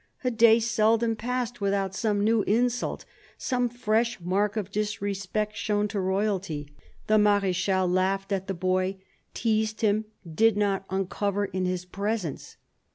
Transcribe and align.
A 0.23 0.31
day 0.31 0.59
seldom 0.59 1.15
passed 1.15 1.61
without 1.61 1.93
some 1.93 2.23
new 2.23 2.41
insult, 2.47 3.05
some 3.37 3.69
fresh 3.69 4.19
mark 4.19 4.57
of 4.57 4.71
disrespect 4.71 5.55
shown 5.55 5.87
to 5.89 5.99
Royalty. 5.99 6.73
The 7.05 7.19
Mardchal 7.19 7.41
THE 7.41 7.47
BISHOP 7.49 7.73
OF 7.75 7.77
LUyON 7.77 7.93
95 7.93 7.95
laughed 7.95 8.31
at 8.31 8.47
the 8.47 8.53
boy, 8.55 8.97
teased 9.35 9.81
him, 9.81 10.05
did 10.27 10.57
not 10.57 10.85
uncover 10.89 11.45
in 11.45 11.65
his 11.65 11.85
presence. 11.85 12.57